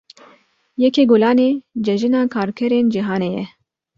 [0.81, 1.49] Yekê Gulanê
[1.85, 3.45] Cejina Karkerên Cîhanê ye.